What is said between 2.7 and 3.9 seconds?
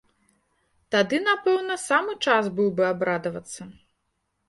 бы абрадавацца!